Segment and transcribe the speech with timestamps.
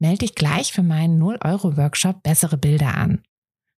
[0.00, 3.22] Melde dich gleich für meinen 0-Euro-Workshop Bessere Bilder an.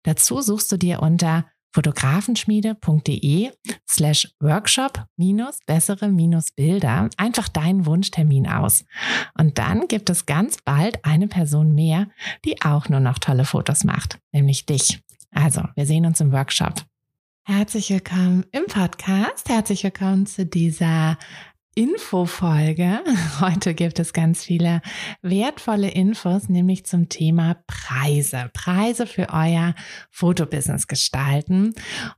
[0.03, 3.51] Dazu suchst du dir unter fotografenschmiede.de
[3.89, 8.85] slash workshop minus bessere minus Bilder einfach deinen Wunschtermin aus.
[9.37, 12.07] Und dann gibt es ganz bald eine Person mehr,
[12.45, 15.01] die auch nur noch tolle Fotos macht, nämlich dich.
[15.31, 16.85] Also, wir sehen uns im Workshop.
[17.43, 19.49] Herzlich willkommen im Podcast.
[19.49, 21.17] Herzlich willkommen zu dieser
[21.75, 22.99] Infofolge.
[23.39, 24.81] Heute gibt es ganz viele
[25.21, 28.49] wertvolle Infos, nämlich zum Thema Preise.
[28.53, 29.73] Preise für euer
[30.09, 31.73] Fotobusiness gestalten.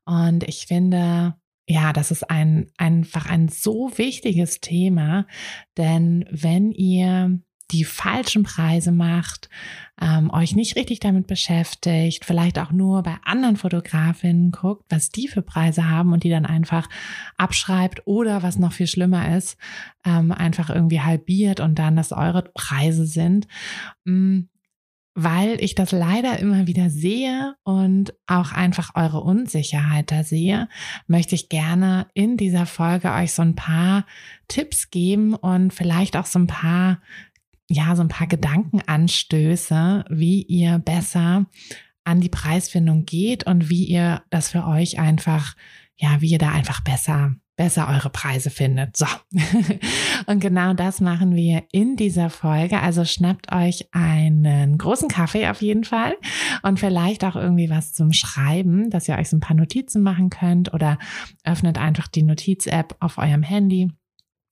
[0.06, 1.36] Und ich finde,
[1.68, 5.28] ja, das ist ein, einfach ein so wichtiges Thema,
[5.78, 7.40] denn wenn ihr
[7.72, 9.50] die falschen Preise macht,
[10.02, 15.28] ähm, euch nicht richtig damit beschäftigt, vielleicht auch nur bei anderen Fotografinnen guckt, was die
[15.28, 16.90] für Preise haben und die dann einfach
[17.38, 19.58] abschreibt oder was noch viel schlimmer ist,
[20.06, 23.48] ähm, einfach irgendwie halbiert und dann das eure Preise sind.
[24.04, 24.50] Mhm
[25.16, 30.68] weil ich das leider immer wieder sehe und auch einfach eure Unsicherheit da sehe,
[31.08, 34.06] möchte ich gerne in dieser Folge euch so ein paar
[34.48, 37.00] Tipps geben und vielleicht auch so ein paar
[37.74, 41.46] ja, so ein paar Gedankenanstöße, wie ihr besser
[42.04, 45.56] an die Preisfindung geht und wie ihr das für euch einfach,
[45.96, 48.98] ja, wie ihr da einfach besser besser eure Preise findet.
[48.98, 49.06] So.
[50.26, 52.80] Und genau das machen wir in dieser Folge.
[52.80, 56.16] Also schnappt euch einen großen Kaffee auf jeden Fall
[56.64, 60.30] und vielleicht auch irgendwie was zum Schreiben, dass ihr euch so ein paar Notizen machen
[60.30, 60.98] könnt oder
[61.44, 63.92] öffnet einfach die Notiz-App auf eurem Handy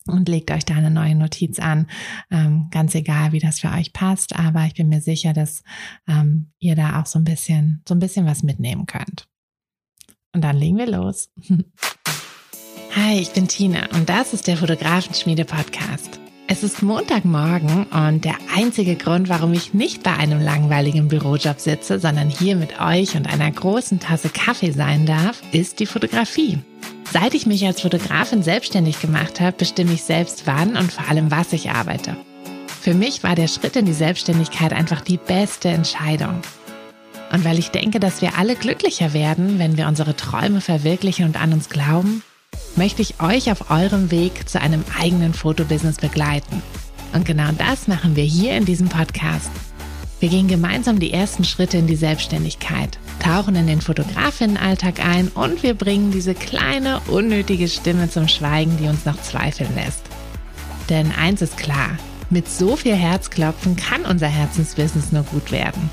[0.08, 1.88] und legt euch da eine neue Notiz an.
[2.30, 5.64] Ähm, ganz egal, wie das für euch passt, aber ich bin mir sicher, dass
[6.08, 9.28] ähm, ihr da auch so ein bisschen, so ein bisschen was mitnehmen könnt.
[10.34, 11.30] Und dann legen wir los.
[12.96, 16.20] Hi, ich bin Tina und das ist der Fotografenschmiede Podcast.
[16.48, 22.00] Es ist Montagmorgen und der einzige Grund, warum ich nicht bei einem langweiligen Bürojob sitze,
[22.00, 26.60] sondern hier mit euch und einer großen Tasse Kaffee sein darf, ist die Fotografie.
[27.12, 31.30] Seit ich mich als Fotografin selbstständig gemacht habe, bestimme ich selbst wann und vor allem
[31.30, 32.16] was ich arbeite.
[32.80, 36.42] Für mich war der Schritt in die Selbstständigkeit einfach die beste Entscheidung.
[37.34, 41.40] Und weil ich denke, dass wir alle glücklicher werden, wenn wir unsere Träume verwirklichen und
[41.40, 42.24] an uns glauben,
[42.76, 46.64] möchte ich euch auf eurem Weg zu einem eigenen Fotobusiness begleiten.
[47.14, 49.52] Und genau das machen wir hier in diesem Podcast.
[50.22, 55.64] Wir gehen gemeinsam die ersten Schritte in die Selbstständigkeit, tauchen in den Fotografinnenalltag ein und
[55.64, 60.04] wir bringen diese kleine, unnötige Stimme zum Schweigen, die uns noch zweifeln lässt.
[60.90, 61.98] Denn eins ist klar,
[62.30, 65.90] mit so viel Herzklopfen kann unser Herzensbusiness nur gut werden.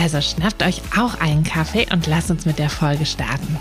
[0.00, 3.58] Also schnappt euch auch einen Kaffee und lasst uns mit der Folge starten.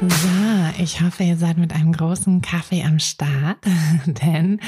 [0.00, 3.58] So, ich hoffe, ihr seid mit einem großen Kaffee am Start,
[4.06, 4.60] denn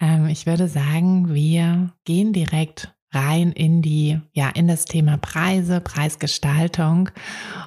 [0.00, 5.80] ähm, ich würde sagen, wir gehen direkt rein in die, ja, in das Thema Preise,
[5.80, 7.10] Preisgestaltung.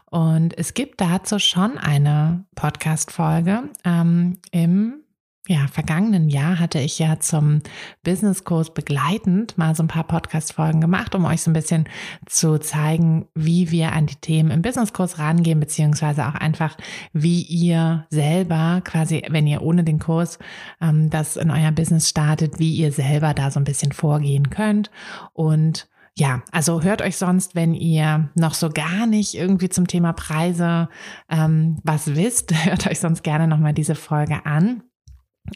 [0.05, 5.03] Und es gibt dazu schon eine Podcast-Folge ähm, im
[5.47, 7.61] ja, vergangenen Jahr hatte ich ja zum
[8.03, 11.87] Businesskurs begleitend mal so ein paar Podcast-Folgen gemacht, um euch so ein bisschen
[12.25, 16.75] zu zeigen, wie wir an die Themen im Businesskurs rangehen, beziehungsweise auch einfach,
[17.13, 20.37] wie ihr selber quasi, wenn ihr ohne den Kurs
[20.81, 24.91] ähm, das in euer Business startet, wie ihr selber da so ein bisschen vorgehen könnt
[25.33, 25.87] und
[26.17, 30.89] ja, also hört euch sonst, wenn ihr noch so gar nicht irgendwie zum Thema Preise
[31.29, 34.81] ähm, was wisst, hört euch sonst gerne nochmal diese Folge an.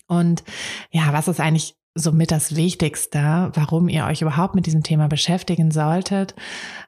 [0.07, 0.43] Und
[0.91, 5.71] ja, was ist eigentlich somit das Wichtigste, warum ihr euch überhaupt mit diesem Thema beschäftigen
[5.71, 6.35] solltet?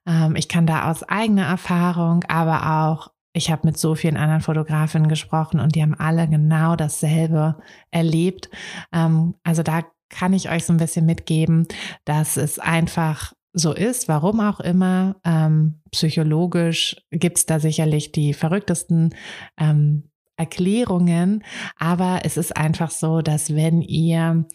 [0.07, 4.41] Ähm, ich kann da aus eigener Erfahrung, aber auch ich habe mit so vielen anderen
[4.41, 7.57] Fotografinnen gesprochen und die haben alle genau dasselbe
[7.91, 8.49] erlebt.
[8.93, 11.67] Ähm, also da kann ich euch so ein bisschen mitgeben,
[12.05, 15.15] dass es einfach so ist, warum auch immer.
[15.23, 19.15] Ähm, psychologisch gibt's da sicherlich die verrücktesten
[19.57, 20.09] ähm,
[20.43, 21.43] Erklärungen,
[21.77, 24.45] aber es ist einfach so, dass wenn ihr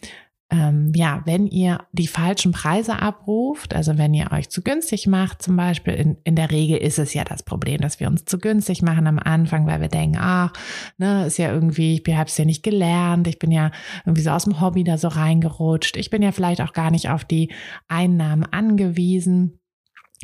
[0.51, 5.43] ähm, ja, wenn ihr die falschen Preise abruft, also wenn ihr euch zu günstig macht,
[5.43, 8.39] zum Beispiel, in, in der Regel ist es ja das Problem, dass wir uns zu
[8.39, 10.51] günstig machen am Anfang, weil wir denken, ach,
[10.97, 13.71] ne, ist ja irgendwie, ich habe es ja nicht gelernt, ich bin ja
[14.05, 17.09] irgendwie so aus dem Hobby da so reingerutscht, ich bin ja vielleicht auch gar nicht
[17.09, 17.53] auf die
[17.87, 19.58] Einnahmen angewiesen.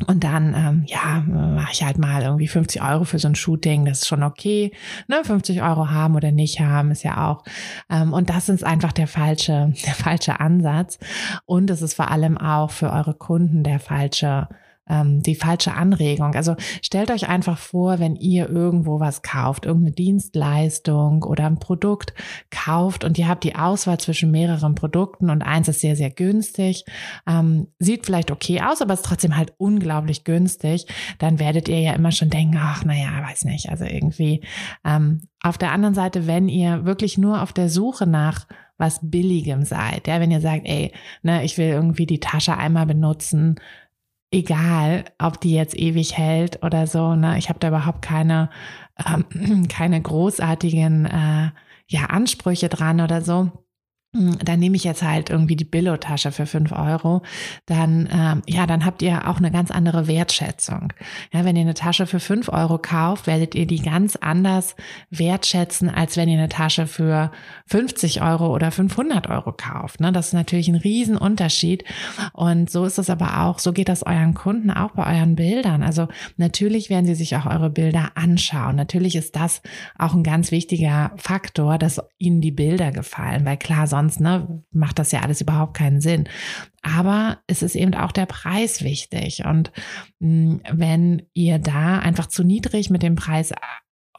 [0.06, 3.86] Und dann, ähm, ja, mache ich halt mal irgendwie 50 Euro für so ein Shooting,
[3.86, 4.72] das ist schon okay.
[5.08, 5.22] Ne?
[5.24, 7.44] 50 Euro haben oder nicht haben, ist ja auch.
[7.88, 10.98] Ähm, und das ist einfach der falsche, der falsche Ansatz.
[11.46, 14.48] Und es ist vor allem auch für eure Kunden der falsche
[14.88, 16.34] ähm, die falsche Anregung.
[16.34, 22.14] Also stellt euch einfach vor, wenn ihr irgendwo was kauft, irgendeine Dienstleistung oder ein Produkt
[22.50, 26.84] kauft und ihr habt die Auswahl zwischen mehreren Produkten und eins ist sehr, sehr günstig,
[27.26, 30.86] ähm, sieht vielleicht okay aus, aber ist trotzdem halt unglaublich günstig,
[31.18, 34.42] dann werdet ihr ja immer schon denken, ach, naja, weiß nicht, also irgendwie.
[34.84, 38.46] Ähm, auf der anderen Seite, wenn ihr wirklich nur auf der Suche nach
[38.78, 40.92] was Billigem seid, ja, wenn ihr sagt, ey,
[41.22, 43.56] ne, ich will irgendwie die Tasche einmal benutzen,
[44.36, 47.14] egal, ob die jetzt ewig hält oder so.
[47.14, 47.38] Ne?
[47.38, 48.50] Ich habe da überhaupt keine,
[49.04, 51.50] ähm, keine großartigen äh,
[51.88, 53.50] ja, Ansprüche dran oder so.
[54.14, 57.22] Hm, dann nehme ich jetzt halt irgendwie die Billo-Tasche für fünf Euro,
[57.66, 60.92] dann, ähm, ja, dann habt ihr auch eine ganz andere Wertschätzung.
[61.32, 64.76] Ja, wenn ihr eine Tasche für fünf Euro kauft, werdet ihr die ganz anders
[65.10, 67.30] wertschätzen, als wenn ihr eine Tasche für
[67.66, 70.00] 50 Euro oder 500 Euro kauft.
[70.00, 70.12] Ne?
[70.12, 71.84] Das ist natürlich ein Riesenunterschied.
[72.32, 75.82] Und so ist es aber auch, so geht das euren Kunden auch bei euren Bildern.
[75.82, 78.76] Also natürlich werden sie sich auch eure Bilder anschauen.
[78.76, 79.62] Natürlich ist das
[79.98, 84.62] auch ein ganz wichtiger Faktor, dass ihnen die Bilder gefallen, weil klar, sonst sonst ne,
[84.70, 86.28] macht das ja alles überhaupt keinen Sinn.
[86.82, 89.44] Aber es ist eben auch der Preis wichtig.
[89.44, 89.72] Und
[90.20, 93.52] hm, wenn ihr da einfach zu niedrig mit dem Preis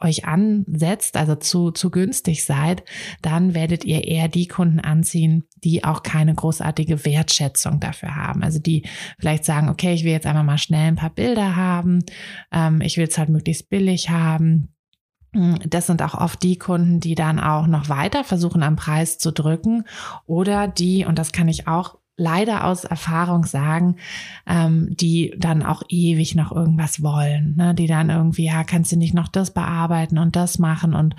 [0.00, 2.84] euch ansetzt, also zu, zu günstig seid,
[3.20, 8.44] dann werdet ihr eher die Kunden anziehen, die auch keine großartige Wertschätzung dafür haben.
[8.44, 8.84] Also die
[9.18, 12.04] vielleicht sagen, okay, ich will jetzt einfach mal schnell ein paar Bilder haben,
[12.52, 14.72] ähm, ich will es halt möglichst billig haben
[15.32, 19.30] das sind auch oft die Kunden, die dann auch noch weiter versuchen, am Preis zu
[19.30, 19.84] drücken
[20.26, 23.96] oder die, und das kann ich auch leider aus Erfahrung sagen,
[24.46, 27.74] ähm, die dann auch ewig noch irgendwas wollen, ne?
[27.74, 31.14] die dann irgendwie, ja, kannst du nicht noch das bearbeiten und das machen und,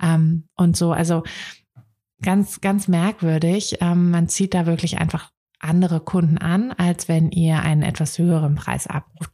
[0.00, 0.92] ähm, und so.
[0.92, 1.22] Also
[2.20, 3.78] ganz, ganz merkwürdig.
[3.80, 8.54] Ähm, man zieht da wirklich einfach andere Kunden an, als wenn ihr einen etwas höheren
[8.54, 9.30] Preis abruft.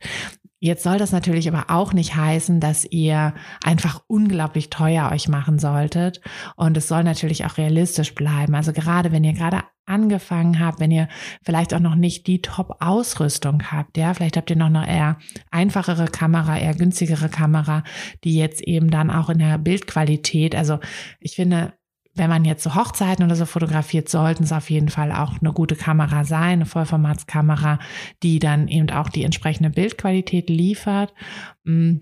[0.61, 3.33] Jetzt soll das natürlich aber auch nicht heißen, dass ihr
[3.63, 6.21] einfach unglaublich teuer euch machen solltet.
[6.57, 8.57] Und es soll natürlich auch realistisch bleiben.
[8.57, 11.09] Also gerade wenn ihr gerade angefangen habt, wenn ihr
[11.43, 15.19] vielleicht auch noch nicht die Top-Ausrüstung habt, ja, vielleicht habt ihr noch eine eher
[15.51, 17.85] einfachere Kamera, eher günstigere Kamera,
[18.25, 20.79] die jetzt eben dann auch in der Bildqualität, also
[21.21, 21.73] ich finde,
[22.19, 25.53] wenn man jetzt so Hochzeiten oder so fotografiert, sollten es auf jeden Fall auch eine
[25.53, 27.79] gute Kamera sein, eine Vollformatskamera,
[28.23, 31.15] die dann eben auch die entsprechende Bildqualität liefert.
[31.65, 31.99] Mm,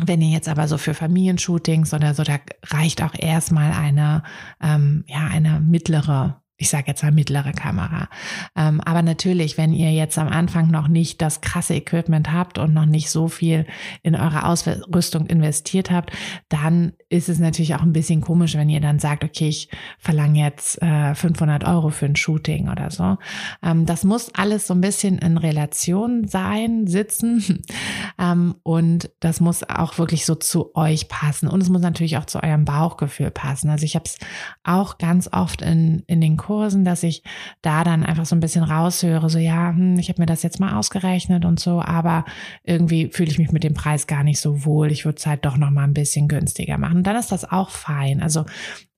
[0.00, 4.22] wenn ihr jetzt aber so für Familienshootings oder so, da reicht auch erstmal eine,
[4.62, 8.08] ähm, ja, eine mittlere ich sage jetzt mal mittlere Kamera.
[8.56, 12.74] Ähm, aber natürlich, wenn ihr jetzt am Anfang noch nicht das krasse Equipment habt und
[12.74, 13.64] noch nicht so viel
[14.02, 16.10] in eure Ausrüstung investiert habt,
[16.48, 20.40] dann ist es natürlich auch ein bisschen komisch, wenn ihr dann sagt, okay, ich verlange
[20.40, 23.16] jetzt äh, 500 Euro für ein Shooting oder so.
[23.62, 27.62] Ähm, das muss alles so ein bisschen in Relation sein, sitzen
[28.18, 32.26] ähm, und das muss auch wirklich so zu euch passen und es muss natürlich auch
[32.26, 33.70] zu eurem Bauchgefühl passen.
[33.70, 34.18] Also ich habe es
[34.64, 37.22] auch ganz oft in, in den Kursen, dass ich
[37.60, 40.60] da dann einfach so ein bisschen raushöre, so ja, hm, ich habe mir das jetzt
[40.60, 42.24] mal ausgerechnet und so, aber
[42.64, 44.90] irgendwie fühle ich mich mit dem Preis gar nicht so wohl.
[44.90, 47.02] Ich würde es halt doch noch mal ein bisschen günstiger machen.
[47.02, 48.22] Dann ist das auch fein.
[48.22, 48.46] Also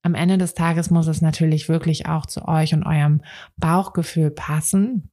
[0.03, 3.21] am Ende des Tages muss es natürlich wirklich auch zu euch und eurem
[3.57, 5.10] Bauchgefühl passen.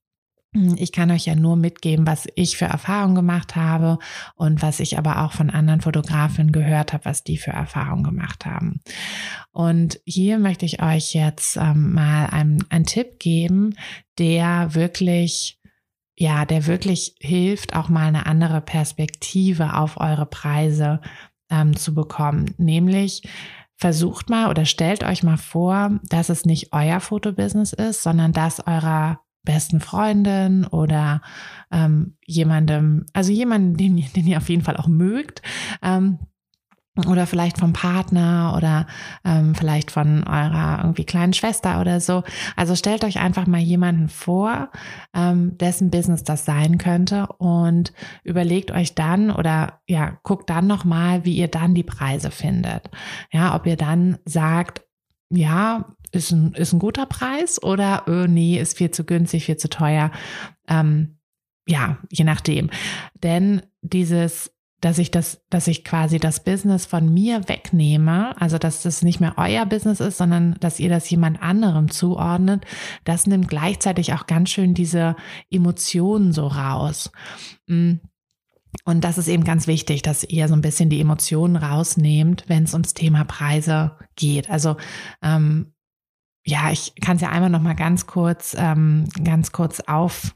[0.78, 4.00] Ich kann euch ja nur mitgeben, was ich für Erfahrungen gemacht habe
[4.36, 8.46] und was ich aber auch von anderen Fotografen gehört habe, was die für Erfahrungen gemacht
[8.46, 8.82] haben.
[9.52, 13.76] Und hier möchte ich euch jetzt ähm, mal einen, einen Tipp geben,
[14.18, 15.58] der wirklich
[16.20, 21.00] ja, der wirklich hilft, auch mal eine andere Perspektive auf eure Preise
[21.52, 22.56] ähm, zu bekommen.
[22.58, 23.22] Nämlich
[23.76, 28.66] versucht mal oder stellt euch mal vor, dass es nicht euer Fotobusiness ist, sondern das
[28.66, 31.22] eurer besten Freundin oder
[31.72, 35.42] ähm, jemandem, also jemanden, den, den ihr auf jeden Fall auch mögt.
[35.82, 36.20] Ähm,
[37.06, 38.88] oder vielleicht vom Partner oder
[39.24, 42.24] ähm, vielleicht von eurer irgendwie kleinen Schwester oder so.
[42.56, 44.72] Also stellt euch einfach mal jemanden vor,
[45.14, 51.24] ähm, dessen Business das sein könnte und überlegt euch dann oder ja, guckt dann nochmal,
[51.24, 52.90] wie ihr dann die Preise findet.
[53.32, 54.82] Ja, ob ihr dann sagt,
[55.30, 59.58] ja, ist ein, ist ein guter Preis oder oh, nee, ist viel zu günstig, viel
[59.58, 60.12] zu teuer.
[60.68, 61.18] Ähm,
[61.68, 62.70] ja, je nachdem.
[63.22, 68.84] Denn dieses dass ich das, dass ich quasi das Business von mir wegnehme, also dass
[68.84, 72.66] das nicht mehr euer Business ist, sondern dass ihr das jemand anderem zuordnet,
[73.04, 75.16] das nimmt gleichzeitig auch ganz schön diese
[75.50, 77.12] Emotionen so raus.
[77.68, 77.96] Mm.
[78.84, 82.64] Und das ist eben ganz wichtig, dass ihr so ein bisschen die Emotionen rausnehmt, wenn
[82.64, 84.50] es ums Thema Preise geht.
[84.52, 84.78] Also
[85.24, 85.74] ähm,
[86.48, 90.34] ja, ich kann es ja einmal noch mal ganz kurz, ähm, ganz kurz auf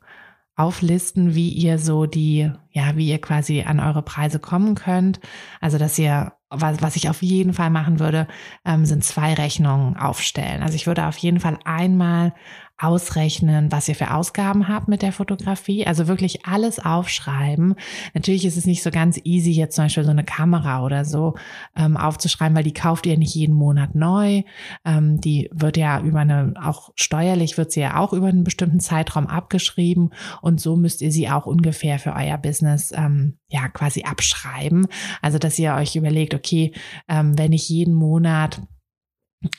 [0.58, 5.22] auflisten, wie ihr so die, ja, wie ihr quasi an eure Preise kommen könnt.
[5.62, 8.27] Also, dass ihr, was, was ich auf jeden Fall machen würde,
[8.65, 10.62] ähm, sind zwei Rechnungen aufstellen.
[10.62, 12.34] Also ich würde auf jeden Fall einmal
[12.82, 15.86] ausrechnen, was ihr für Ausgaben habt mit der Fotografie.
[15.86, 17.76] Also wirklich alles aufschreiben.
[18.14, 21.36] Natürlich ist es nicht so ganz easy, jetzt zum Beispiel so eine Kamera oder so
[21.76, 24.44] ähm, aufzuschreiben, weil die kauft ihr nicht jeden Monat neu.
[24.86, 28.80] Ähm, die wird ja über eine, auch steuerlich wird sie ja auch über einen bestimmten
[28.80, 30.12] Zeitraum abgeschrieben
[30.42, 34.88] und so müsst ihr sie auch ungefähr für euer Business ähm, ja quasi abschreiben.
[35.22, 36.74] Also dass ihr euch überlegt, okay,
[37.08, 38.62] ähm, wenn ich jeden Monat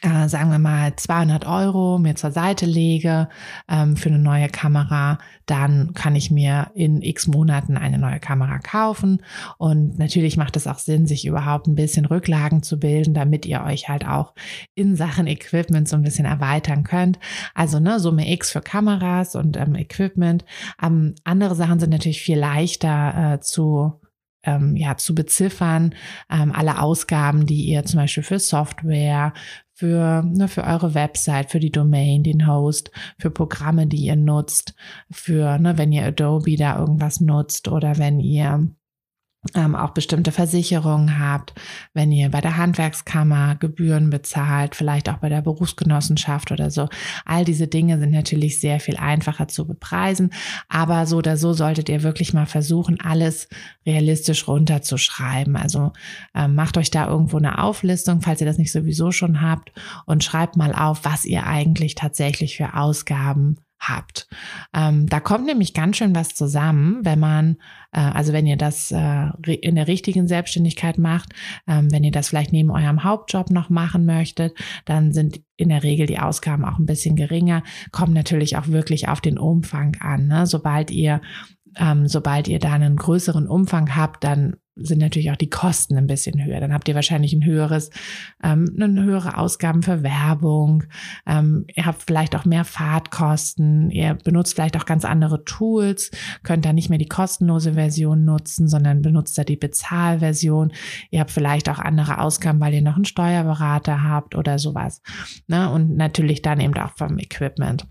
[0.01, 3.29] äh, sagen wir mal 200 Euro mir zur Seite lege
[3.69, 8.59] ähm, für eine neue Kamera, dann kann ich mir in x Monaten eine neue Kamera
[8.61, 9.23] kaufen.
[9.59, 13.65] Und natürlich macht es auch Sinn, sich überhaupt ein bisschen Rücklagen zu bilden, damit ihr
[13.65, 14.35] euch halt auch
[14.77, 17.19] in Sachen Equipment so ein bisschen erweitern könnt.
[17.55, 20.45] Also ne, Summe X für Kameras und ähm, Equipment.
[20.81, 24.01] Ähm, andere Sachen sind natürlich viel leichter äh, zu
[24.45, 25.95] ähm, ja, zu beziffern,
[26.31, 29.33] ähm, alle Ausgaben, die ihr zum Beispiel für Software,
[29.83, 34.77] für, ne, für eure Website, für die Domain, den Host, für Programme, die ihr nutzt,
[35.11, 38.71] für, ne, wenn ihr Adobe da irgendwas nutzt oder wenn ihr
[39.55, 41.53] ähm, auch bestimmte Versicherungen habt,
[41.95, 46.89] wenn ihr bei der Handwerkskammer Gebühren bezahlt, vielleicht auch bei der Berufsgenossenschaft oder so.
[47.25, 50.33] All diese Dinge sind natürlich sehr viel einfacher zu bepreisen,
[50.69, 53.49] aber so oder so solltet ihr wirklich mal versuchen, alles
[53.85, 55.57] realistisch runterzuschreiben.
[55.57, 55.93] Also
[56.35, 59.73] ähm, macht euch da irgendwo eine Auflistung, falls ihr das nicht sowieso schon habt
[60.07, 64.29] und schreibt mal auf, was ihr eigentlich tatsächlich für Ausgaben habt.
[64.73, 67.57] Ähm, da kommt nämlich ganz schön was zusammen, wenn man,
[67.93, 71.31] äh, also wenn ihr das äh, in der richtigen Selbstständigkeit macht,
[71.67, 75.83] ähm, wenn ihr das vielleicht neben eurem Hauptjob noch machen möchtet, dann sind in der
[75.83, 80.29] Regel die Ausgaben auch ein bisschen geringer, kommt natürlich auch wirklich auf den Umfang an.
[80.29, 80.47] Ne?
[80.47, 81.21] Sobald ihr
[81.79, 86.07] ähm, sobald ihr da einen größeren Umfang habt, dann sind natürlich auch die Kosten ein
[86.07, 86.61] bisschen höher.
[86.61, 87.91] Dann habt ihr wahrscheinlich ein höheres,
[88.43, 90.85] ähm, eine höhere Ausgaben für Werbung.
[91.27, 93.91] Ähm, ihr habt vielleicht auch mehr Fahrtkosten.
[93.91, 96.11] Ihr benutzt vielleicht auch ganz andere Tools,
[96.43, 100.73] könnt da nicht mehr die kostenlose Version nutzen, sondern benutzt da die Bezahlversion.
[101.11, 105.03] Ihr habt vielleicht auch andere Ausgaben, weil ihr noch einen Steuerberater habt oder sowas.
[105.49, 105.71] Ne?
[105.71, 107.87] Und natürlich dann eben auch vom Equipment.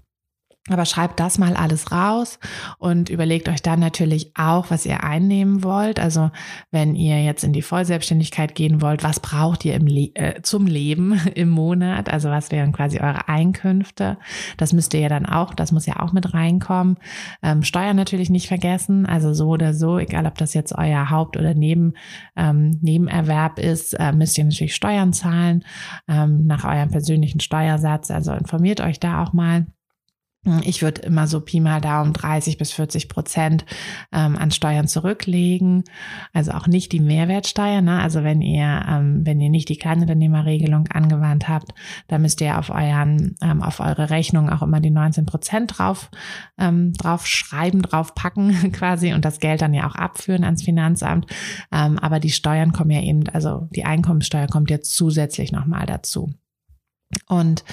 [0.69, 2.37] Aber schreibt das mal alles raus
[2.77, 5.99] und überlegt euch dann natürlich auch, was ihr einnehmen wollt.
[5.99, 6.29] Also
[6.69, 11.13] wenn ihr jetzt in die Vollselbstständigkeit gehen wollt, was braucht ihr Le äh, zum Leben
[11.33, 12.13] im Monat?
[12.13, 14.19] Also was wären quasi eure Einkünfte?
[14.57, 16.97] Das müsst ihr ja dann auch, das muss ja auch mit reinkommen.
[17.41, 19.07] Ähm, Steuern natürlich nicht vergessen.
[19.07, 21.93] Also so oder so, egal ob das jetzt euer Haupt- oder Neben,
[22.35, 25.65] ähm, Nebenerwerb ist, äh, müsst ihr natürlich Steuern zahlen
[26.07, 28.11] ähm, nach eurem persönlichen Steuersatz.
[28.11, 29.65] Also informiert euch da auch mal.
[30.65, 33.63] Ich würde immer so Pi mal Daumen 30 bis 40 Prozent
[34.11, 35.83] ähm, an Steuern zurücklegen.
[36.33, 37.81] Also auch nicht die Mehrwertsteuer.
[37.81, 38.01] Ne?
[38.01, 41.75] Also wenn ihr, ähm, wenn ihr nicht die Kleinunternehmerregelung angewandt habt,
[42.07, 46.09] dann müsst ihr auf euren, ähm, auf eure Rechnung auch immer die 19 Prozent drauf,
[46.57, 51.27] ähm, drauf schreiben, drauf packen quasi und das Geld dann ja auch abführen ans Finanzamt.
[51.71, 56.33] Ähm, aber die Steuern kommen ja eben, also die Einkommenssteuer kommt jetzt zusätzlich nochmal dazu.
[57.27, 57.63] Und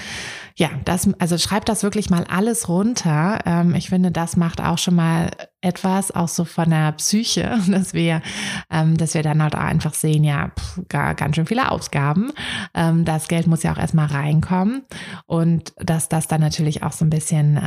[0.55, 3.39] ja, das, also schreibt das wirklich mal alles runter.
[3.45, 5.31] Ähm, ich finde, das macht auch schon mal
[5.61, 8.21] etwas, auch so von der Psyche, dass wir,
[8.69, 12.31] ähm, dass wir dann halt auch einfach sehen, ja, pff, gar, ganz schön viele Ausgaben.
[12.73, 14.83] Ähm, das Geld muss ja auch erstmal reinkommen
[15.25, 17.57] und dass das dann natürlich auch so ein bisschen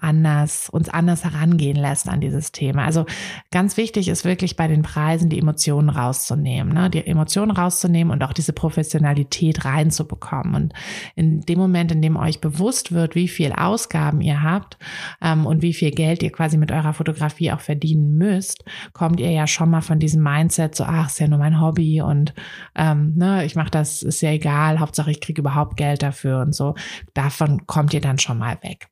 [0.00, 2.84] anders, uns anders herangehen lässt an dieses Thema.
[2.84, 3.06] Also
[3.50, 6.90] ganz wichtig ist wirklich bei den Preisen die Emotionen rauszunehmen, ne?
[6.90, 10.54] die Emotionen rauszunehmen und auch diese Professionalität reinzubekommen.
[10.54, 10.74] Und
[11.22, 14.76] in dem Moment, in dem euch bewusst wird, wie viel Ausgaben ihr habt
[15.20, 19.30] ähm, und wie viel Geld ihr quasi mit eurer Fotografie auch verdienen müsst, kommt ihr
[19.30, 22.34] ja schon mal von diesem Mindset so, ach, ist ja nur mein Hobby und
[22.74, 26.54] ähm, ne, ich mache das, ist ja egal, Hauptsache ich kriege überhaupt Geld dafür und
[26.54, 26.74] so.
[27.14, 28.88] Davon kommt ihr dann schon mal weg.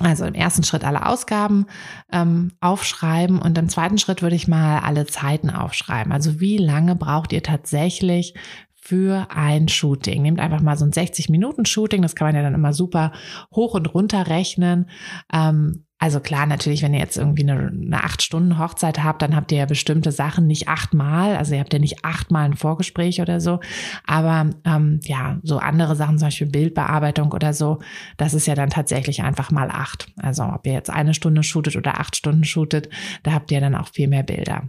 [0.00, 1.64] Also im ersten Schritt alle Ausgaben
[2.12, 6.12] ähm, aufschreiben und im zweiten Schritt würde ich mal alle Zeiten aufschreiben.
[6.12, 8.34] Also wie lange braucht ihr tatsächlich
[8.86, 10.22] für ein Shooting.
[10.22, 13.10] Nehmt einfach mal so ein 60-Minuten-Shooting, das kann man ja dann immer super
[13.52, 14.88] hoch und runter rechnen.
[15.32, 19.34] Ähm, also klar, natürlich, wenn ihr jetzt irgendwie eine, eine acht Stunden Hochzeit habt, dann
[19.34, 21.36] habt ihr ja bestimmte Sachen nicht achtmal.
[21.36, 23.60] Also ihr habt ja nicht achtmal ein Vorgespräch oder so.
[24.06, 27.80] Aber ähm, ja, so andere Sachen, zum Beispiel Bildbearbeitung oder so,
[28.18, 30.12] das ist ja dann tatsächlich einfach mal acht.
[30.18, 32.90] Also ob ihr jetzt eine Stunde shootet oder acht Stunden shootet,
[33.22, 34.68] da habt ihr dann auch viel mehr Bilder.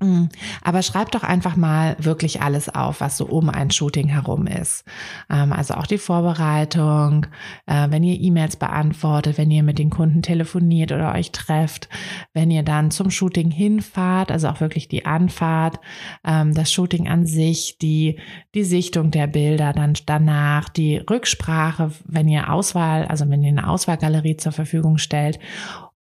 [0.00, 0.30] Mhm.
[0.62, 4.84] Aber schreibt doch einfach mal wirklich alles auf, was so um ein Shooting herum ist.
[5.28, 7.26] Ähm, also auch die Vorbereitung,
[7.66, 11.90] äh, wenn ihr E-Mails beantwortet, wenn ihr mit den Kunden telefoniert oder euch trefft,
[12.32, 15.78] wenn ihr dann zum Shooting hinfahrt, also auch wirklich die Anfahrt,
[16.24, 18.18] ähm, das Shooting an sich, die,
[18.54, 23.68] die Sichtung der Bilder, dann danach die Rücksprache, wenn ihr Auswahl, also wenn ihr eine
[23.68, 25.38] Auswahlgalerie zur Verfügung stellt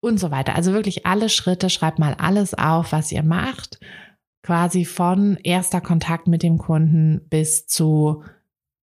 [0.00, 0.55] und so weiter.
[0.55, 3.81] Also wirklich alle Schritte, schreibt mal alles auf, was ihr macht,
[4.43, 8.23] quasi von erster Kontakt mit dem Kunden bis zu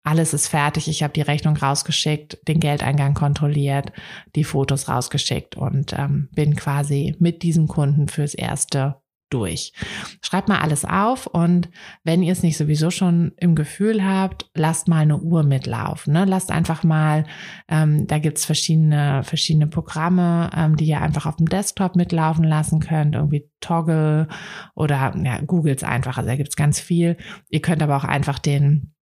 [0.03, 3.91] alles ist fertig, ich habe die Rechnung rausgeschickt, den Geldeingang kontrolliert,
[4.37, 9.73] die Fotos rausgeschickt und ähm, bin quasi mit diesem Kunden fürs erste durch.
[10.21, 11.69] Schreibt mal alles auf und
[12.03, 16.13] wenn ihr es nicht sowieso schon im Gefühl habt, lasst mal eine Uhr mitlaufen.
[16.13, 16.25] Ne?
[16.25, 17.25] Lasst einfach mal,
[17.67, 22.79] ähm, da gibt's verschiedene, verschiedene Programme, ähm, die ihr einfach auf dem Desktop mitlaufen lassen
[22.79, 24.27] könnt, irgendwie Toggle
[24.75, 27.17] oder ja, googles einfach, also da gibt's ganz viel.
[27.49, 28.93] Ihr könnt aber auch einfach den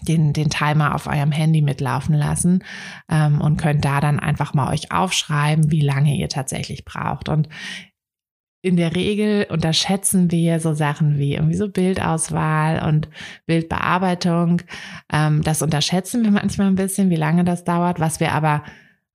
[0.00, 2.64] den, den Timer auf eurem Handy mitlaufen lassen
[3.10, 7.28] ähm, und könnt da dann einfach mal euch aufschreiben, wie lange ihr tatsächlich braucht.
[7.28, 7.48] Und
[8.62, 13.08] in der Regel unterschätzen wir so Sachen wie irgendwie so Bildauswahl und
[13.44, 14.62] Bildbearbeitung.
[15.12, 17.98] Ähm, das unterschätzen wir manchmal ein bisschen, wie lange das dauert.
[17.98, 18.62] Was wir aber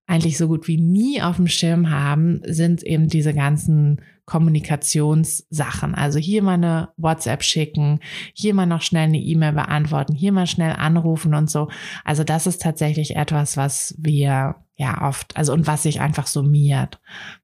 [0.06, 5.96] eigentlich so gut wie nie auf dem Schirm haben, sind eben diese ganzen Kommunikationssachen.
[5.96, 8.00] Also hier mal eine WhatsApp schicken,
[8.34, 11.70] hier mal noch schnell eine E-Mail beantworten, hier mal schnell anrufen und so.
[12.04, 17.00] Also das ist tatsächlich etwas, was wir ja oft, also und was sich einfach summiert.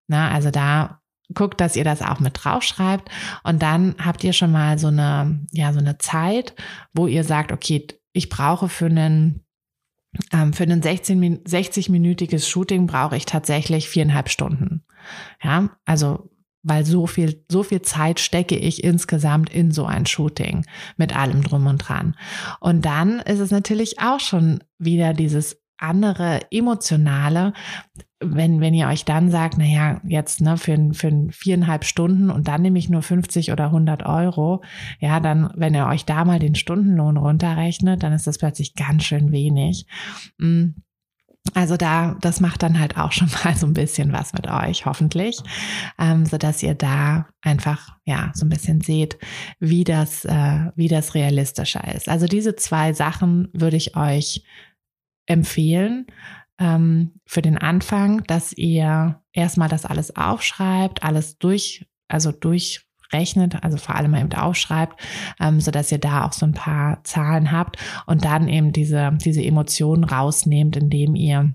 [0.08, 1.00] Na, also da
[1.34, 3.10] guckt, dass ihr das auch mit draufschreibt
[3.44, 6.54] und dann habt ihr schon mal so eine, ja, so eine Zeit,
[6.94, 9.44] wo ihr sagt, okay, ich brauche für einen
[10.32, 14.84] ähm, für ein 60-minütiges Shooting brauche ich tatsächlich viereinhalb Stunden.
[15.42, 16.30] Ja, also
[16.64, 21.44] weil so viel, so viel Zeit stecke ich insgesamt in so ein Shooting mit allem
[21.44, 22.16] drum und dran.
[22.62, 27.54] Und dann ist es natürlich auch schon wieder dieses andere emotionale,
[28.20, 32.62] wenn, wenn ihr euch dann sagt, naja, jetzt ne, für, für viereinhalb Stunden und dann
[32.62, 34.64] nehme ich nur 50 oder 100 Euro,
[35.00, 39.04] ja, dann, wenn ihr euch da mal den Stundenlohn runterrechnet, dann ist das plötzlich ganz
[39.04, 39.86] schön wenig.
[40.38, 40.70] Mm.
[41.54, 44.86] Also da, das macht dann halt auch schon mal so ein bisschen was mit euch,
[44.86, 45.40] hoffentlich,
[46.00, 49.18] ähm, so dass ihr da einfach ja so ein bisschen seht,
[49.60, 52.08] wie das, äh, wie das realistischer ist.
[52.08, 54.46] Also diese zwei Sachen würde ich euch
[55.26, 56.08] empfehlen
[56.60, 63.78] ähm, für den Anfang, dass ihr erstmal das alles aufschreibt, alles durch, also durchrechnet, also
[63.78, 65.02] vor allem eben aufschreibt,
[65.40, 69.12] ähm, so dass ihr da auch so ein paar Zahlen habt und dann eben diese,
[69.24, 71.54] diese Emotionen rausnehmt, indem ihr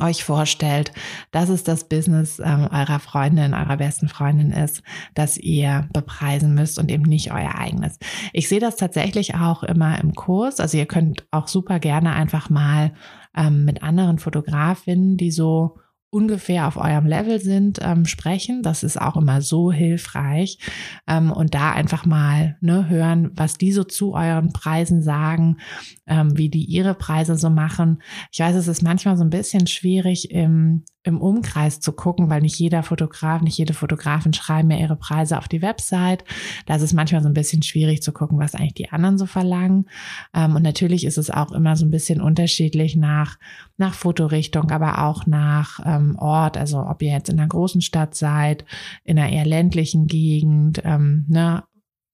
[0.00, 0.92] euch vorstellt,
[1.30, 4.82] dass es das Business ähm, eurer Freundin, eurer besten Freundin ist,
[5.14, 7.98] dass ihr bepreisen müsst und eben nicht euer eigenes.
[8.32, 10.60] Ich sehe das tatsächlich auch immer im Kurs.
[10.60, 12.92] Also ihr könnt auch super gerne einfach mal
[13.36, 15.78] ähm, mit anderen Fotografinnen, die so
[16.10, 18.62] ungefähr auf eurem Level sind, ähm, sprechen.
[18.62, 20.58] Das ist auch immer so hilfreich.
[21.06, 25.58] Ähm, und da einfach mal ne, hören, was die so zu euren Preisen sagen,
[26.06, 28.02] ähm, wie die ihre Preise so machen.
[28.32, 32.42] Ich weiß, es ist manchmal so ein bisschen schwierig im im Umkreis zu gucken, weil
[32.42, 36.24] nicht jeder Fotograf, nicht jede Fotografin schreiben ja ihre Preise auf die Website.
[36.66, 39.24] Da ist es manchmal so ein bisschen schwierig zu gucken, was eigentlich die anderen so
[39.24, 39.86] verlangen.
[40.34, 43.38] Ähm, und natürlich ist es auch immer so ein bisschen unterschiedlich nach,
[43.78, 46.58] nach Fotorichtung, aber auch nach ähm, Ort.
[46.58, 48.66] Also ob ihr jetzt in einer großen Stadt seid,
[49.04, 51.24] in einer eher ländlichen Gegend, ähm,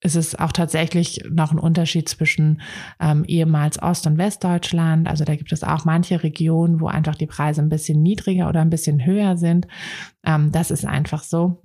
[0.03, 2.61] ne, ist es auch tatsächlich noch ein Unterschied zwischen
[3.01, 5.09] ähm, ehemals Ost- und Westdeutschland.
[5.09, 8.61] Also da gibt es auch manche Regionen, wo einfach die Preise ein bisschen niedriger oder
[8.61, 9.67] ein bisschen höher sind.
[10.25, 11.63] Ähm, das ist einfach so.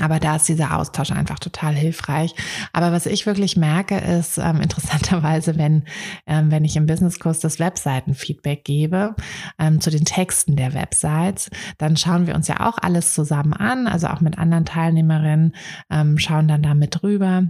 [0.00, 2.34] Aber da ist dieser Austausch einfach total hilfreich.
[2.72, 5.84] Aber was ich wirklich merke, ist ähm, interessanterweise, wenn,
[6.26, 9.14] ähm, wenn ich im Businesskurs das Webseitenfeedback gebe
[9.58, 13.86] ähm, zu den Texten der Websites, dann schauen wir uns ja auch alles zusammen an,
[13.86, 15.54] also auch mit anderen Teilnehmerinnen,
[15.90, 17.42] ähm, schauen dann da mit drüber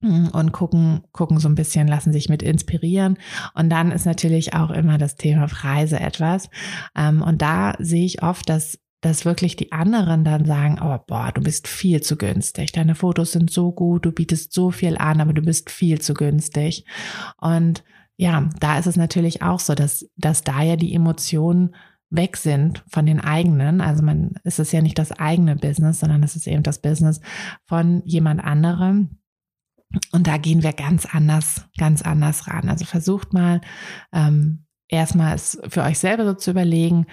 [0.00, 3.18] mm, und gucken, gucken so ein bisschen, lassen sich mit inspirieren.
[3.54, 6.50] Und dann ist natürlich auch immer das Thema Preise etwas.
[6.96, 11.30] Ähm, und da sehe ich oft, dass dass wirklich die anderen dann sagen, oh boah,
[11.32, 15.20] du bist viel zu günstig, deine Fotos sind so gut, du bietest so viel an,
[15.20, 16.84] aber du bist viel zu günstig.
[17.40, 17.84] Und
[18.16, 21.74] ja, da ist es natürlich auch so, dass, dass da ja die Emotionen
[22.10, 23.80] weg sind von den eigenen.
[23.80, 27.20] Also man ist es ja nicht das eigene Business, sondern es ist eben das Business
[27.66, 29.20] von jemand anderem.
[30.12, 32.68] Und da gehen wir ganz anders, ganz anders ran.
[32.68, 33.60] Also versucht mal
[34.12, 37.06] ähm, erstmal es für euch selber so zu überlegen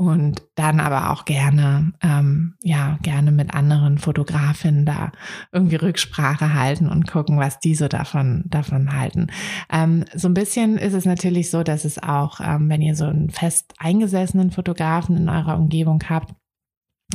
[0.00, 5.12] und dann aber auch gerne, ähm, ja, gerne mit anderen Fotografinnen da
[5.52, 9.26] irgendwie Rücksprache halten und gucken, was die so davon, davon halten.
[9.70, 13.04] Ähm, so ein bisschen ist es natürlich so, dass es auch, ähm, wenn ihr so
[13.04, 16.32] einen fest eingesessenen Fotografen in eurer Umgebung habt,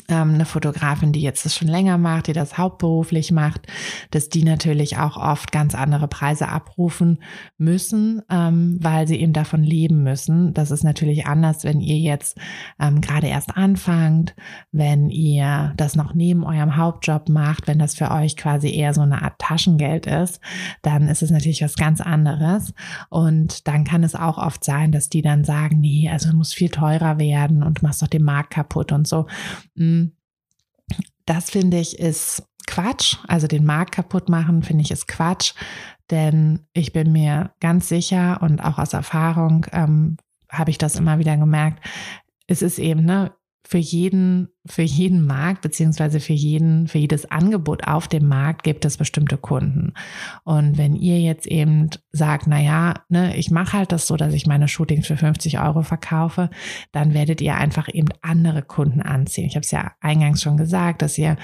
[0.10, 3.68] ähm, eine Fotografin, die jetzt das schon länger macht, die das hauptberuflich macht,
[4.12, 7.20] dass die natürlich auch oft ganz andere Preise abrufen
[7.58, 10.54] müssen, ähm, weil sie eben davon leben müssen.
[10.54, 12.38] Das ist natürlich anders, wenn ihr jetzt
[12.80, 14.36] ähm, gerade erst anfangt,
[14.72, 19.02] wenn ihr das noch neben eurem Hauptjob macht, wenn das für euch quasi eher so
[19.02, 20.39] eine Art Taschengeld ist,
[20.82, 22.74] dann ist es natürlich was ganz anderes.
[23.10, 26.70] Und dann kann es auch oft sein, dass die dann sagen, nee, also muss viel
[26.70, 29.28] teurer werden und machst doch den Markt kaputt und so.
[29.76, 29.94] Mm,
[31.26, 33.18] das finde ich ist Quatsch.
[33.28, 35.54] Also den Markt kaputt machen finde ich ist Quatsch,
[36.12, 40.18] denn ich bin mir ganz sicher und auch aus Erfahrung ähm,
[40.50, 41.86] habe ich das immer wieder gemerkt.
[42.48, 43.34] Es ist eben, ne,
[43.67, 48.86] für jeden, für jeden Markt beziehungsweise für jeden, für jedes Angebot auf dem Markt gibt
[48.86, 49.93] es bestimmte Kunden.
[50.43, 54.36] Und wenn ihr jetzt eben sagt, na ja, ne, ich mache halt das so, dass
[54.36, 56.51] ich meine Shootings für 50 Euro verkaufe,
[56.91, 59.47] dann werdet ihr einfach eben andere Kunden anziehen.
[59.47, 61.36] Ich habe es ja eingangs schon gesagt, dass ihr,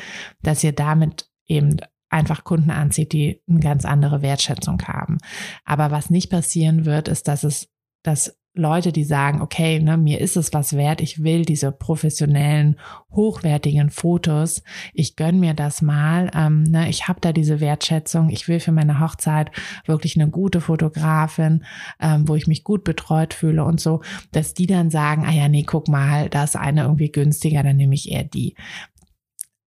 [0.43, 1.77] dass ihr damit eben
[2.09, 5.17] einfach Kunden anzieht, die eine ganz andere Wertschätzung haben.
[5.65, 7.69] Aber was nicht passieren wird, ist, dass es,
[8.03, 12.77] dass Leute, die sagen, okay, ne, mir ist es was wert, ich will diese professionellen,
[13.09, 14.61] hochwertigen Fotos,
[14.93, 18.73] ich gönn mir das mal, ähm, ne, ich habe da diese Wertschätzung, ich will für
[18.73, 19.51] meine Hochzeit
[19.85, 21.63] wirklich eine gute Fotografin,
[22.01, 24.01] ähm, wo ich mich gut betreut fühle und so,
[24.33, 27.77] dass die dann sagen, ah ja, nee, guck mal, da ist eine irgendwie günstiger, dann
[27.77, 28.55] nehme ich eher die.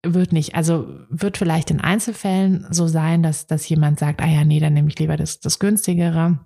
[0.04, 4.44] Wird nicht, also wird vielleicht in Einzelfällen so sein, dass, dass jemand sagt, ah ja,
[4.44, 6.40] nee, dann nehme ich lieber das, das günstigere.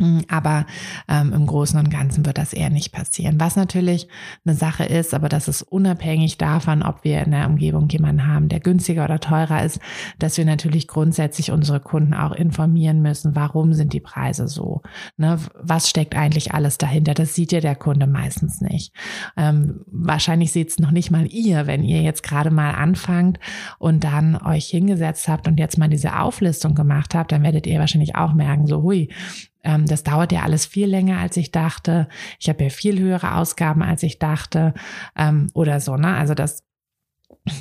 [0.00, 0.64] Hm, aber
[1.08, 3.38] ähm, im Großen und Ganzen wird das eher nicht passieren.
[3.38, 4.08] Was natürlich
[4.46, 8.48] eine Sache ist, aber das ist unabhängig davon, ob wir in der Umgebung jemanden haben,
[8.48, 9.78] der günstiger oder teurer ist,
[10.18, 14.80] dass wir natürlich grundsätzlich unsere Kunden auch informieren müssen, warum sind die Preise so?
[15.18, 15.38] Ne?
[15.54, 17.12] Was steckt eigentlich alles dahinter?
[17.12, 18.94] Das sieht ja der Kunde meistens nicht.
[19.36, 23.38] Ähm, wahrscheinlich sieht es noch nicht mal ihr, wenn ihr jetzt gerade mal anfangt
[23.78, 27.78] und dann euch hingesetzt habt und jetzt mal diese Auflistung gemacht habt, dann werdet ihr
[27.78, 29.10] wahrscheinlich auch merken, so hui,
[29.64, 32.08] ähm, das dauert ja alles viel länger, als ich dachte.
[32.38, 34.74] Ich habe ja viel höhere Ausgaben, als ich dachte.
[35.16, 36.14] Ähm, oder so, ne?
[36.16, 36.64] Also das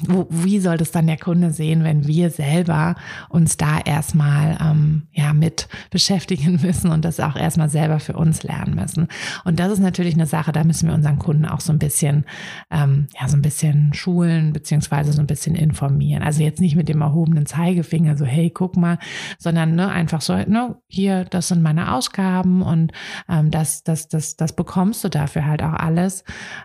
[0.07, 2.95] wo, wie soll das dann der Kunde sehen, wenn wir selber
[3.29, 8.43] uns da erstmal ähm, ja mit beschäftigen müssen und das auch erstmal selber für uns
[8.43, 9.07] lernen müssen.
[9.45, 12.25] Und das ist natürlich eine Sache, da müssen wir unseren Kunden auch so ein bisschen
[12.69, 16.23] ähm, ja so ein bisschen schulen beziehungsweise so ein bisschen informieren.
[16.23, 18.99] Also jetzt nicht mit dem erhobenen Zeigefinger so hey guck mal,
[19.37, 22.91] sondern ne einfach so ne hier das sind meine Ausgaben und
[23.29, 26.23] ähm, das das das das bekommst du dafür halt auch alles.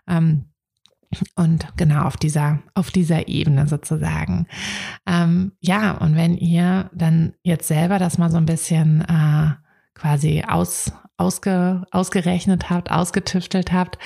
[0.09, 0.47] Ähm,
[1.35, 4.47] und genau auf dieser, auf dieser Ebene sozusagen.
[5.07, 9.53] Ähm, ja, und wenn ihr dann jetzt selber das mal so ein bisschen äh,
[9.95, 13.99] quasi aus, ausge, ausgerechnet habt, ausgetüftelt habt,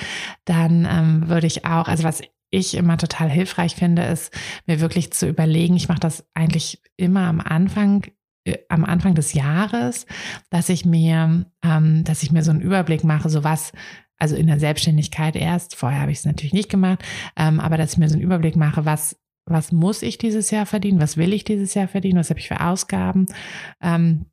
[0.45, 4.33] dann ähm, würde ich auch, also was ich immer total hilfreich finde, ist
[4.65, 8.05] mir wirklich zu überlegen, ich mache das eigentlich immer am Anfang
[8.45, 10.05] äh, am Anfang des Jahres,
[10.49, 13.71] dass ich mir, ähm, dass ich mir so einen Überblick mache, so was
[14.19, 17.03] also in der Selbstständigkeit erst, vorher habe ich es natürlich nicht gemacht,
[17.37, 20.65] ähm, aber dass ich mir so einen Überblick mache, was, was muss ich dieses Jahr
[20.65, 23.25] verdienen, was will ich dieses Jahr verdienen, was habe ich für Ausgaben.
[23.81, 24.25] Ähm,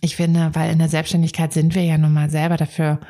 [0.00, 3.00] ich finde, weil in der Selbstständigkeit sind wir ja nun mal selber dafür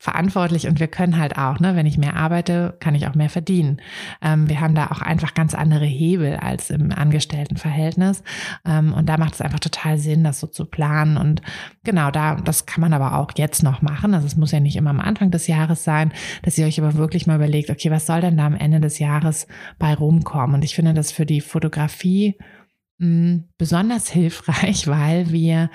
[0.00, 3.28] verantwortlich und wir können halt auch, ne, wenn ich mehr arbeite, kann ich auch mehr
[3.28, 3.82] verdienen.
[4.22, 8.22] Ähm, wir haben da auch einfach ganz andere Hebel als im Angestelltenverhältnis
[8.64, 11.42] ähm, und da macht es einfach total Sinn, das so zu planen und
[11.84, 14.14] genau da, das kann man aber auch jetzt noch machen.
[14.14, 16.94] Also es muss ja nicht immer am Anfang des Jahres sein, dass ihr euch aber
[16.94, 19.46] wirklich mal überlegt, okay, was soll denn da am Ende des Jahres
[19.78, 20.54] bei rumkommen?
[20.54, 22.36] Und ich finde das für die Fotografie
[23.56, 25.70] besonders hilfreich, weil wir,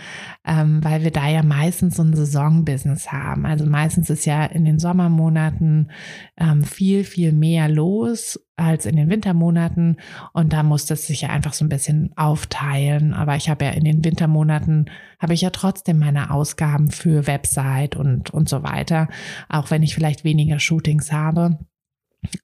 [0.46, 3.48] ähm, weil wir da ja meistens so ein Saisonbusiness haben.
[3.48, 5.92] Also meistens ist ja in den Sommermonaten
[6.38, 9.98] ähm, viel, viel mehr los als in den Wintermonaten
[10.34, 13.16] und da muss das sich ja einfach so ein bisschen aufteilen.
[13.16, 17.96] Aber ich habe ja in den Wintermonaten habe ich ja trotzdem meine Ausgaben für Website
[17.96, 19.10] und und so weiter,
[19.50, 21.58] auch wenn ich vielleicht weniger Shootings habe.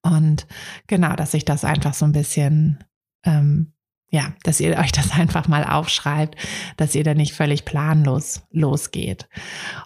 [0.02, 0.48] Und
[0.88, 2.84] genau, dass ich das einfach so ein bisschen
[3.26, 3.74] ähm,
[4.12, 6.36] ja, dass ihr euch das einfach mal aufschreibt,
[6.78, 9.28] dass ihr da nicht völlig planlos losgeht.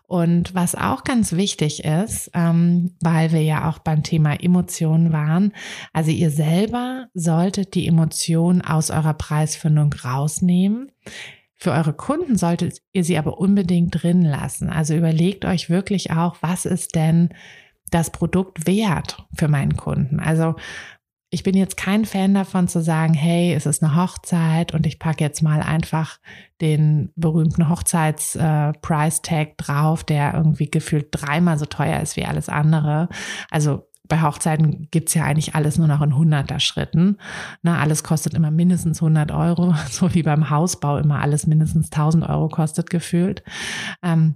[0.08, 5.54] Und was auch ganz wichtig ist, ähm, weil wir ja auch beim Thema Emotionen waren,
[5.94, 10.92] also ihr selber solltet die Emotionen aus eurer Preisfindung rausnehmen.
[11.58, 14.70] Für eure Kunden solltet ihr sie aber unbedingt drin lassen.
[14.70, 17.30] Also überlegt euch wirklich auch, was ist denn
[17.92, 20.20] das Produkt wert für meinen Kunden?
[20.20, 20.56] Also
[21.36, 25.00] ich bin jetzt kein Fan davon zu sagen, hey, es ist eine Hochzeit und ich
[25.00, 26.18] packe jetzt mal einfach
[26.62, 33.10] den berühmten Hochzeits-Price-Tag drauf, der irgendwie gefühlt dreimal so teuer ist wie alles andere.
[33.52, 37.18] Also bei Hochzeiten gibt's ja eigentlich alles nur noch in hunderter Schritten.
[37.62, 42.30] Na, alles kostet immer mindestens 100 Euro, so wie beim Hausbau immer alles mindestens 1000
[42.30, 43.44] Euro kostet gefühlt.
[44.02, 44.36] Ähm,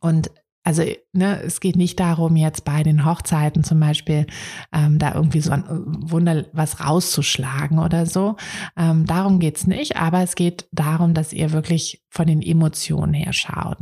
[0.00, 0.30] und
[0.66, 4.26] also ne, es geht nicht darum, jetzt bei den Hochzeiten zum Beispiel
[4.72, 8.34] ähm, da irgendwie so ein Wunder was rauszuschlagen oder so.
[8.76, 13.32] Ähm, darum geht's nicht, aber es geht darum, dass ihr wirklich von den Emotionen her
[13.32, 13.78] schaut.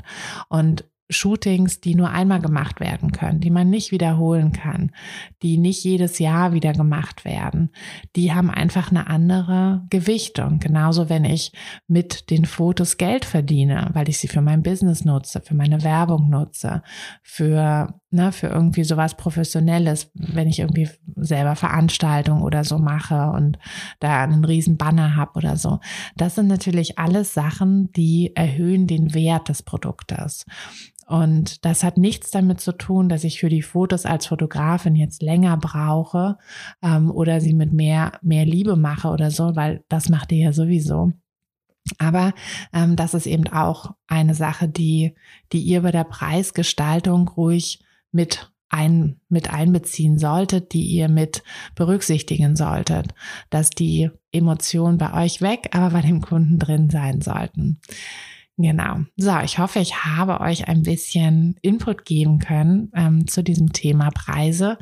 [0.50, 4.92] Und Shootings, die nur einmal gemacht werden können, die man nicht wiederholen kann,
[5.42, 7.70] die nicht jedes Jahr wieder gemacht werden,
[8.16, 10.58] die haben einfach eine andere Gewichtung.
[10.58, 11.52] Genauso, wenn ich
[11.86, 16.28] mit den Fotos Geld verdiene, weil ich sie für mein Business nutze, für meine Werbung
[16.28, 16.82] nutze,
[17.22, 23.58] für ne, für irgendwie sowas Professionelles, wenn ich irgendwie selber Veranstaltungen oder so mache und
[24.00, 25.80] da einen riesen Banner habe oder so.
[26.16, 30.46] Das sind natürlich alles Sachen, die erhöhen den Wert des Produktes.
[31.06, 35.20] Und das hat nichts damit zu tun, dass ich für die Fotos als Fotografin jetzt
[35.20, 36.38] länger brauche
[36.82, 40.52] ähm, oder sie mit mehr, mehr Liebe mache oder so, weil das macht ihr ja
[40.52, 41.12] sowieso.
[41.98, 42.32] Aber
[42.72, 45.14] ähm, das ist eben auch eine Sache, die,
[45.52, 51.42] die ihr bei der Preisgestaltung ruhig mit ein, mit einbeziehen solltet, die ihr mit
[51.74, 53.14] berücksichtigen solltet,
[53.50, 57.80] dass die Emotionen bei euch weg, aber bei dem Kunden drin sein sollten.
[58.56, 59.00] Genau.
[59.16, 64.10] So, ich hoffe, ich habe euch ein bisschen Input geben können ähm, zu diesem Thema
[64.10, 64.78] Preise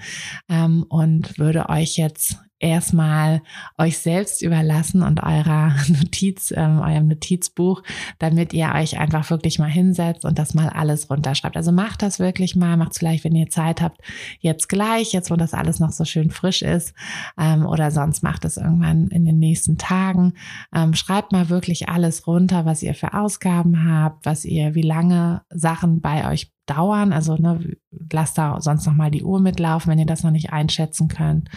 [0.49, 3.43] ähm, und würde euch jetzt erstmal
[3.77, 7.83] euch selbst überlassen und eurer Notiz, ähm, eurem Notizbuch,
[8.19, 11.57] damit ihr euch einfach wirklich mal hinsetzt und das mal alles runterschreibt.
[11.57, 14.01] Also macht das wirklich mal, macht es vielleicht, wenn ihr Zeit habt,
[14.41, 16.95] jetzt gleich, jetzt wo das alles noch so schön frisch ist,
[17.39, 20.35] ähm, oder sonst macht es irgendwann in den nächsten Tagen.
[20.75, 25.43] Ähm, schreibt mal wirklich alles runter, was ihr für Ausgaben habt, was ihr, wie lange
[25.51, 27.13] Sachen bei euch dauern.
[27.13, 27.77] Also ne,
[28.11, 31.49] lasst da sonst noch mal die Uhr mitlaufen, wenn ihr das noch nicht einschätzen könnt.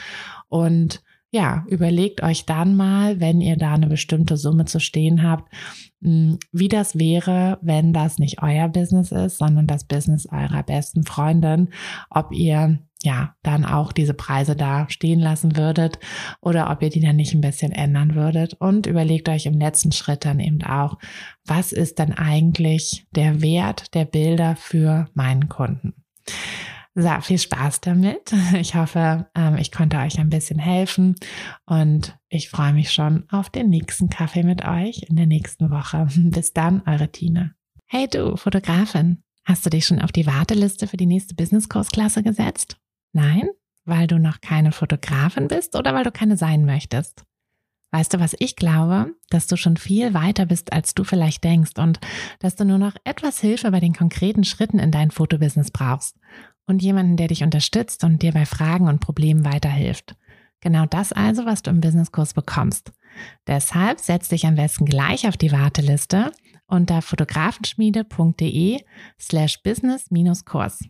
[0.48, 1.04] Und
[1.36, 5.54] ja, überlegt euch dann mal, wenn ihr da eine bestimmte Summe zu stehen habt,
[6.02, 11.04] hm, wie das wäre, wenn das nicht euer Business ist, sondern das Business eurer besten
[11.04, 11.72] Freundin,
[12.10, 16.00] ob ihr ja dann auch diese Preise da stehen lassen würdet
[16.40, 19.92] oder ob ihr die dann nicht ein bisschen ändern würdet und überlegt euch im letzten
[19.92, 20.98] Schritt dann eben auch,
[21.46, 26.05] was ist denn eigentlich der Wert der Bilder für meinen Kunden?
[26.98, 28.32] So, viel Spaß damit.
[28.56, 31.16] Ich hoffe, ähm, ich konnte euch ein bisschen helfen
[31.66, 36.08] und ich freue mich schon auf den nächsten Kaffee mit euch in der nächsten Woche.
[36.16, 37.52] Bis dann, eure Tina.
[37.86, 42.78] Hey du, Fotografin, hast du dich schon auf die Warteliste für die nächste Business-Kursklasse gesetzt?
[43.12, 43.50] Nein?
[43.84, 47.24] Weil du noch keine Fotografin bist oder weil du keine sein möchtest?
[47.92, 49.14] Weißt du, was ich glaube?
[49.30, 52.00] Dass du schon viel weiter bist, als du vielleicht denkst und
[52.40, 56.18] dass du nur noch etwas Hilfe bei den konkreten Schritten in dein Fotobusiness brauchst
[56.66, 60.16] und jemanden, der dich unterstützt und dir bei Fragen und Problemen weiterhilft.
[60.62, 62.92] Genau das also, was du im Businesskurs bekommst.
[63.48, 66.32] Deshalb setz dich am besten gleich auf die Warteliste
[66.68, 68.82] unter fotografenschmiede.de
[69.20, 70.86] slash business-kurs.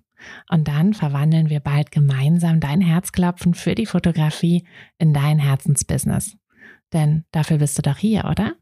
[0.50, 4.66] Und dann verwandeln wir bald gemeinsam dein Herzklopfen für die Fotografie
[4.98, 6.38] in dein Herzensbusiness.
[6.94, 8.56] Denn dafür bist du doch hier, oder?